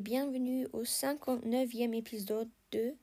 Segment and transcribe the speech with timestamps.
[0.00, 2.94] bienvenue au 59e épisode de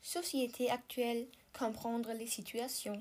[0.00, 1.26] Société actuelle,
[1.58, 3.00] comprendre les situations.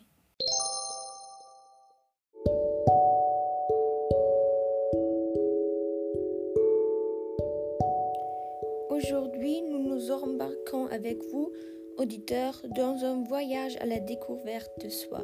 [8.89, 11.51] Aujourd'hui, nous nous embarquons avec vous,
[11.97, 15.23] auditeurs, dans un voyage à la découverte de soi.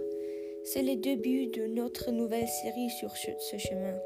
[0.63, 3.99] C'est le début de notre nouvelle série sur ce chemin.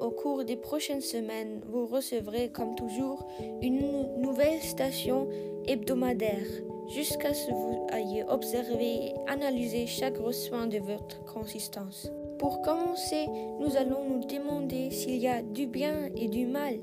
[0.00, 3.26] Au cours des prochaines semaines, vous recevrez comme toujours
[3.60, 5.28] une nouvelle station
[5.66, 6.46] hebdomadaire
[6.88, 12.10] jusqu'à ce que vous ayez observé et analysé chaque soin de votre consistance.
[12.38, 13.26] Pour commencer,
[13.58, 16.76] nous allons nous demander s'il y a du bien et du mal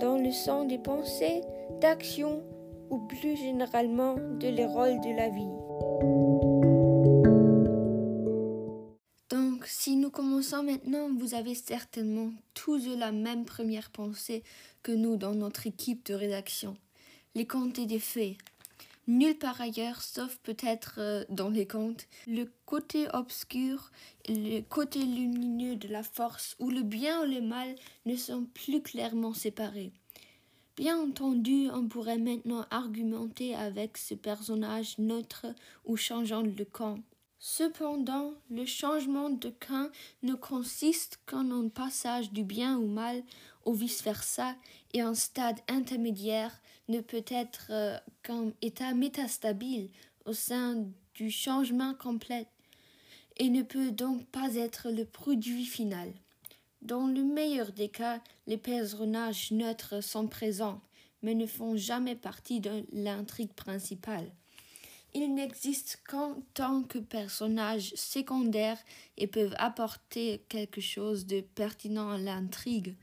[0.00, 1.42] dans le sens des pensées,
[1.80, 2.42] d'actions
[2.90, 6.13] ou plus généralement de les rôles de la vie.
[9.66, 14.42] Si nous commençons maintenant, vous avez certainement tous la même première pensée
[14.82, 16.76] que nous dans notre équipe de rédaction.
[17.34, 18.36] Les contes et des faits.
[19.06, 23.90] Nulle part ailleurs, sauf peut-être euh, dans les contes, le côté obscur
[24.28, 27.74] le côté lumineux de la force, où le bien ou le mal
[28.06, 29.92] ne sont plus clairement séparés.
[30.76, 35.46] Bien entendu, on pourrait maintenant argumenter avec ce personnage neutre
[35.84, 36.98] ou changeant de camp.
[37.46, 39.90] Cependant, le changement de camp
[40.22, 43.22] ne consiste qu'en un passage du bien au mal
[43.66, 44.56] au vice-versa
[44.94, 49.90] et un stade intermédiaire ne peut être euh, qu'un état métastabile
[50.24, 52.46] au sein du changement complet
[53.36, 56.14] et ne peut donc pas être le produit final.
[56.80, 60.80] Dans le meilleur des cas, les personnages neutres sont présents,
[61.20, 64.32] mais ne font jamais partie de l'intrigue principale.
[65.14, 68.82] Ils n'existent qu'en tant que personnages secondaires
[69.16, 72.96] et peuvent apporter quelque chose de pertinent à l'intrigue.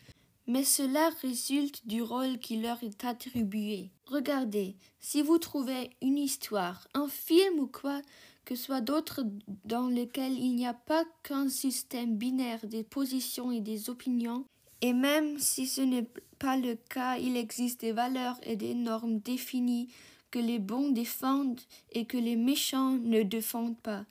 [0.46, 3.92] Mais cela résulte du rôle qui leur est attribué.
[4.06, 8.02] Regardez, si vous trouvez une histoire, un film ou quoi
[8.44, 9.24] que soit d'autre
[9.66, 14.46] dans lequel il n'y a pas qu'un système binaire des positions et des opinions,
[14.82, 16.10] et même si ce n'est
[16.40, 19.90] pas le cas, il existe des valeurs et des normes définies
[20.32, 21.60] que les bons défendent
[21.92, 24.06] et que les méchants ne défendent pas.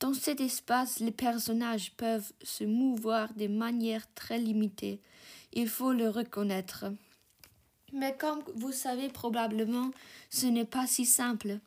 [0.00, 5.00] Dans cet espace, les personnages peuvent se mouvoir de manière très limitée.
[5.52, 6.86] Il faut le reconnaître.
[7.92, 9.92] Mais comme vous savez probablement,
[10.28, 11.60] ce n'est pas si simple.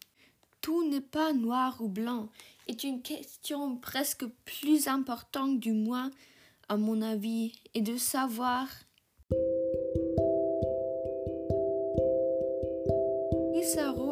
[0.60, 2.28] Tout n'est pas noir ou blanc,
[2.68, 6.12] est une question presque plus importante du moins,
[6.68, 8.68] à mon avis, et de savoir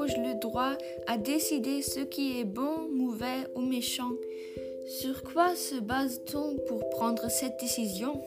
[0.04, 0.78] s'arroge le droit
[1.08, 4.12] à décider ce qui est bon, mauvais ou méchant.
[4.88, 8.22] Sur quoi se base-t-on pour prendre cette décision?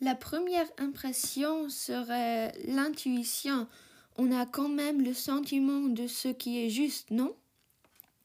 [0.00, 3.66] La première impression serait l'intuition.
[4.16, 7.34] On a quand même le sentiment de ce qui est juste, non?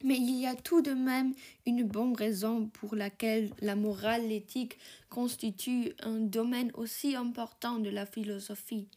[0.04, 1.34] Mais il y a tout de même
[1.66, 4.78] une bonne raison pour laquelle la morale, l'éthique
[5.10, 8.88] constitue un domaine aussi important de la philosophie.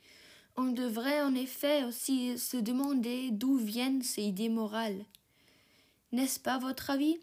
[0.60, 5.04] On devrait en effet aussi se demander d'où viennent ces idées morales.
[6.10, 7.16] N'est-ce pas votre avis?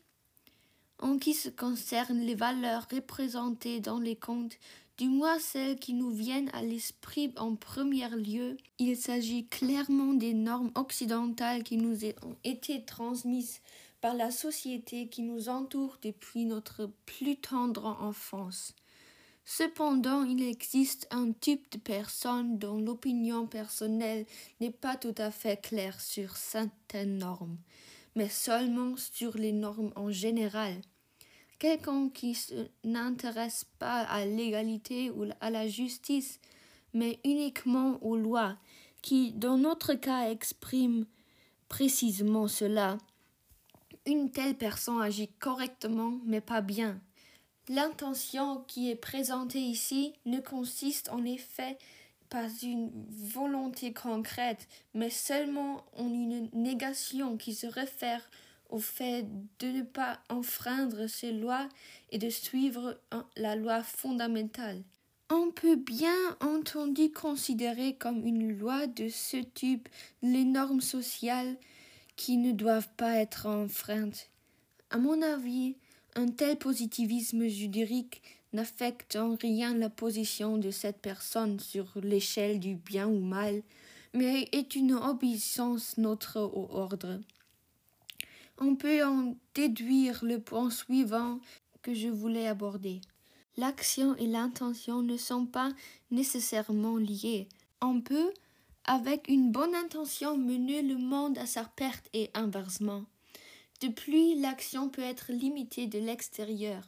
[0.99, 4.53] En qui se concerne les valeurs représentées dans les contes,
[4.97, 10.33] du moins celles qui nous viennent à l'esprit en premier lieu, il s'agit clairement des
[10.33, 13.59] normes occidentales qui nous ont été transmises
[13.99, 18.73] par la société qui nous entoure depuis notre plus tendre enfance.
[19.47, 24.25] Cependant, il existe un type de personne dont l'opinion personnelle
[24.59, 27.57] n'est pas tout à fait claire sur certaines normes,
[28.15, 30.73] mais seulement sur les normes en général.
[31.59, 32.35] Quelqu'un qui
[32.83, 36.39] n'intéresse pas à l'égalité ou à la justice,
[36.93, 38.57] mais uniquement aux lois,
[39.03, 41.05] qui, dans notre cas, exprime
[41.69, 42.97] précisément cela.
[44.07, 46.99] Une telle personne agit correctement, mais pas bien.
[47.67, 51.77] L'intention qui est présentée ici ne consiste en effet
[52.29, 58.29] pas une volonté concrète, mais seulement en une négation qui se réfère
[58.69, 59.25] au fait
[59.59, 61.67] de ne pas enfreindre ces lois
[62.11, 62.99] et de suivre
[63.35, 64.83] la loi fondamentale.
[65.31, 69.89] On peut bien entendu considérer comme une loi de ce type
[70.21, 71.57] les normes sociales
[72.15, 74.29] qui ne doivent pas être enfreintes.
[74.91, 75.77] À mon avis,
[76.15, 78.23] un tel positivisme juridique
[78.53, 83.61] n'affecte en rien la position de cette personne sur l'échelle du bien ou mal,
[84.13, 87.19] mais est une obéissance notre au ordre.
[88.57, 91.39] On peut en déduire le point suivant
[91.81, 93.01] que je voulais aborder.
[93.57, 95.71] L'action et l'intention ne sont pas
[96.11, 97.49] nécessairement liées.
[97.81, 98.33] On peut,
[98.85, 103.03] avec une bonne intention, mener le monde à sa perte et inversement.
[103.85, 106.81] De plus, l'action peut être limitée de l'extérieur.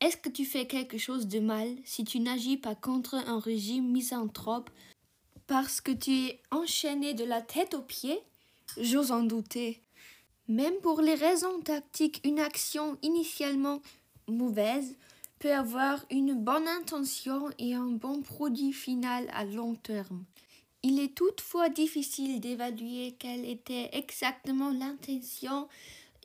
[0.00, 3.92] Est-ce que tu fais quelque chose de mal si tu n'agis pas contre un régime
[3.92, 4.70] misanthrope
[5.46, 8.18] parce que tu es enchaîné de la tête aux pieds?
[8.80, 9.82] J'ose en douter.
[10.48, 13.82] Même pour les raisons tactiques, une action initialement
[14.28, 14.96] mauvaise
[15.40, 20.24] peut avoir une bonne intention et un bon produit final à long terme.
[20.84, 25.68] Il est toutefois difficile d'évaluer quelle était exactement l'intention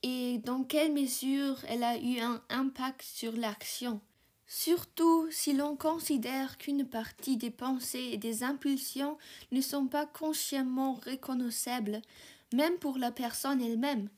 [0.02, 4.02] et dans quelle mesure elle a eu un impact sur l'action.
[4.48, 9.18] Surtout si l'on considère qu'une partie des pensées et des impulsions
[9.52, 12.02] ne sont pas consciemment reconnaissables,
[12.54, 14.10] même pour la personne elle-même.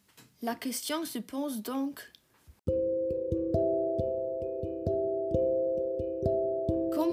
[0.41, 1.99] La question se pose donc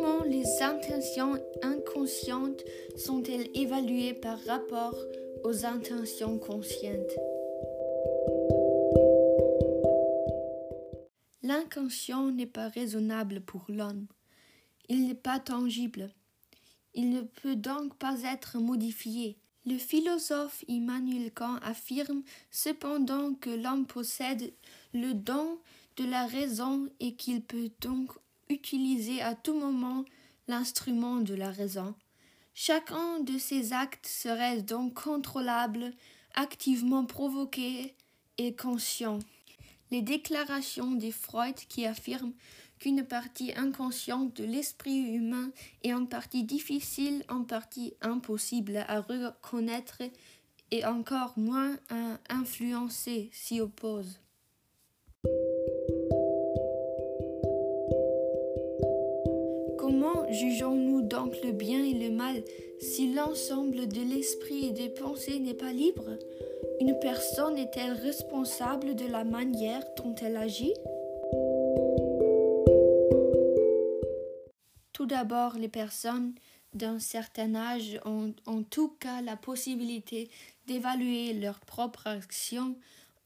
[0.07, 2.63] comment les intentions inconscientes
[2.97, 4.95] sont-elles évaluées par rapport
[5.43, 7.13] aux intentions conscientes?
[11.43, 14.07] L'inconscient n'est pas raisonnable pour l'homme.
[14.89, 16.11] Il n'est pas tangible.
[16.95, 19.39] Il ne peut donc pas être modifié.
[19.65, 24.53] Le philosophe Immanuel Kant affirme cependant que l'homme possède
[24.95, 25.59] le don
[25.97, 28.13] de la raison et qu'il peut donc
[28.49, 30.05] utiliser à tout moment
[30.49, 31.95] l'instrument de la raison.
[32.55, 35.93] Chacun de ses actes serait donc contrôlable,
[36.35, 37.95] activement provoqué
[38.39, 39.19] et conscient
[39.91, 42.33] les déclarations de Freud qui affirment
[42.79, 45.51] qu'une partie inconsciente de l'esprit humain
[45.83, 50.03] est en partie difficile, en partie impossible à reconnaître
[50.71, 54.21] et encore moins à influencer s'y oppose.
[60.39, 62.43] Jugeons-nous donc le bien et le mal
[62.81, 66.19] si l'ensemble de l'esprit et des pensées n'est pas libre?
[66.81, 70.75] Une personne est-elle responsable de la manière dont elle agit?
[74.93, 76.35] Tout d'abord, les personnes
[76.75, 80.29] d'un certain âge ont en tout cas la possibilité
[80.67, 82.77] d'évaluer leur propre action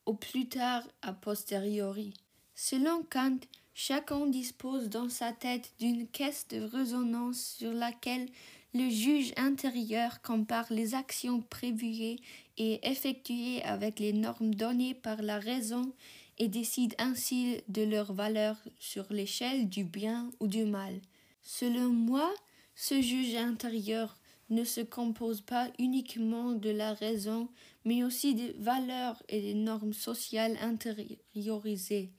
[0.06, 2.14] au plus tard a posteriori.
[2.54, 3.38] Selon Kant,
[3.74, 8.28] chacun dispose dans sa tête d'une caisse de résonance sur laquelle
[8.74, 12.16] le juge intérieur compare les actions prévues
[12.56, 15.92] et effectuées avec les normes données par la raison
[16.38, 21.00] et décide ainsi de leur valeur sur l'échelle du bien ou du mal.
[21.42, 22.32] Selon moi,
[22.74, 24.16] ce juge intérieur
[24.50, 27.48] ne se compose pas uniquement de la raison,
[27.84, 32.12] mais aussi des valeurs et des normes sociales intériorisées.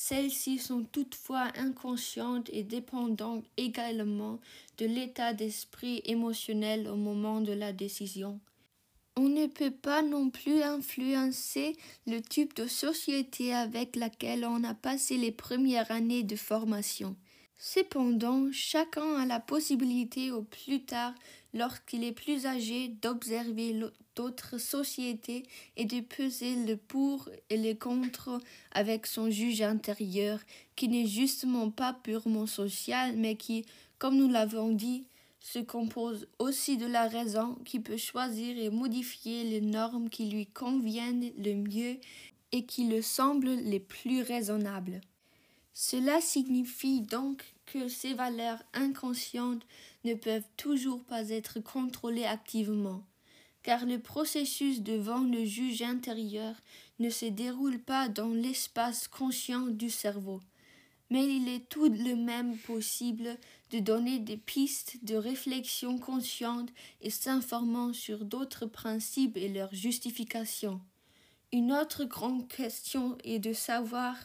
[0.00, 4.38] Celles-ci sont toutefois inconscientes et dépendant également
[4.78, 8.38] de l'état d'esprit émotionnel au moment de la décision.
[9.16, 14.72] On ne peut pas non plus influencer le type de société avec laquelle on a
[14.72, 17.16] passé les premières années de formation.
[17.60, 21.12] Cependant, chacun a la possibilité au plus tard,
[21.52, 23.74] lorsqu'il est plus âgé, d'observer
[24.14, 25.42] d'autres sociétés
[25.76, 30.38] et de peser le pour et le contre avec son juge intérieur,
[30.76, 33.64] qui n'est justement pas purement social, mais qui,
[33.98, 35.08] comme nous l'avons dit,
[35.40, 40.46] se compose aussi de la raison qui peut choisir et modifier les normes qui lui
[40.46, 41.98] conviennent le mieux
[42.52, 45.00] et qui le semblent les plus raisonnables.
[45.80, 49.62] Cela signifie donc que ces valeurs inconscientes
[50.02, 53.04] ne peuvent toujours pas être contrôlées activement,
[53.62, 56.56] car le processus devant le juge intérieur
[56.98, 60.40] ne se déroule pas dans l'espace conscient du cerveau,
[61.10, 63.38] mais il est tout de même possible
[63.70, 66.70] de donner des pistes de réflexion consciente
[67.02, 70.80] et s'informant sur d'autres principes et leurs justifications.
[71.52, 74.16] Une autre grande question est de savoir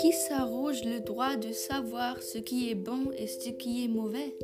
[0.00, 4.34] Qui s'arroge le droit de savoir ce qui est bon et ce qui est mauvais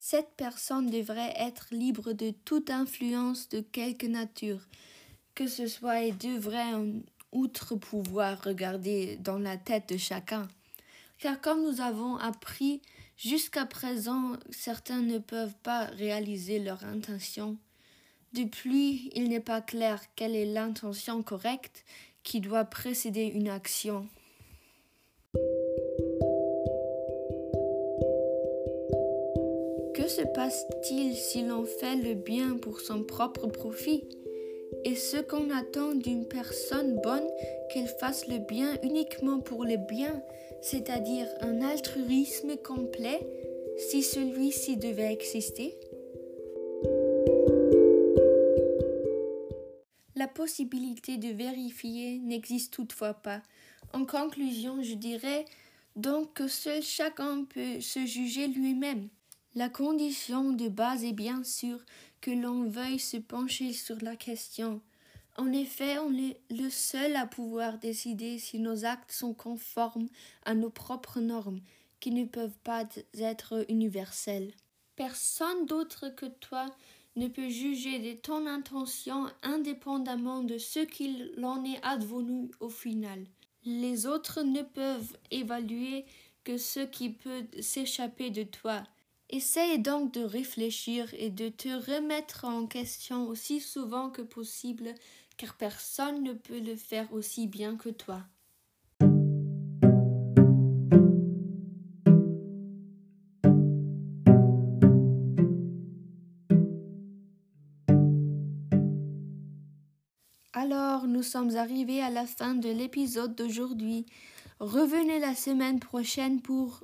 [0.00, 4.66] Cette personne devrait être libre de toute influence de quelque nature,
[5.36, 6.88] que ce soit et devrait en
[7.30, 10.48] outre pouvoir regarder dans la tête de chacun.
[11.18, 12.82] Car comme nous avons appris
[13.16, 17.58] jusqu'à présent, certains ne peuvent pas réaliser leur intention.
[18.36, 21.86] Depuis, il n'est pas clair quelle est l'intention correcte
[22.22, 24.06] qui doit précéder une action.
[29.94, 34.04] Que se passe-t-il si l'on fait le bien pour son propre profit
[34.84, 37.26] et ce qu'on attend d'une personne bonne,
[37.72, 40.22] qu'elle fasse le bien uniquement pour le bien,
[40.60, 43.26] c'est-à-dire un altruisme complet,
[43.78, 45.78] si celui-ci devait exister?
[50.26, 53.42] La possibilité de vérifier n'existe toutefois pas.
[53.92, 55.44] En conclusion, je dirais
[55.94, 59.08] donc que seul chacun peut se juger lui-même.
[59.54, 61.78] La condition de base est bien sûr
[62.20, 64.80] que l'on veuille se pencher sur la question.
[65.36, 70.08] En effet, on est le seul à pouvoir décider si nos actes sont conformes
[70.44, 71.60] à nos propres normes,
[72.00, 72.82] qui ne peuvent pas
[73.16, 74.50] être universelles.
[74.96, 76.66] Personne d'autre que toi
[77.16, 83.26] ne peut juger de ton intention indépendamment de ce qu'il en est advenu au final.
[83.64, 86.04] Les autres ne peuvent évaluer
[86.44, 88.84] que ce qui peut s'échapper de toi.
[89.30, 94.94] Essaye donc de réfléchir et de te remettre en question aussi souvent que possible,
[95.36, 98.22] car personne ne peut le faire aussi bien que toi.
[110.66, 114.04] Alors, nous sommes arrivés à la fin de l'épisode d'aujourd'hui.
[114.58, 116.82] Revenez la semaine prochaine pour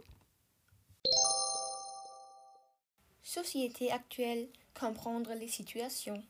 [3.24, 4.46] Société actuelle,
[4.78, 6.22] comprendre les situations.